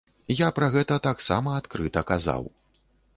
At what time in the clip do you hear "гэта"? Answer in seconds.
0.75-0.97